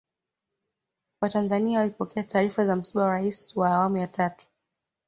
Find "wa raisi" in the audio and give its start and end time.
3.03-3.59